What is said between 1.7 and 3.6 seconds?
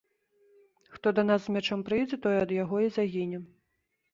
прыйдзе, той ад яго і загіне.